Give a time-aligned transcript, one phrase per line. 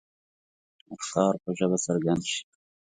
[0.95, 2.41] افکار په ژبه څرګند شي.